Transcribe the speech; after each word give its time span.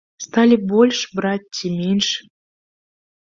Сталі 0.23 0.55
больш 0.71 1.01
браць 1.19 1.49
ці 1.59 1.67
менш? 1.77 2.07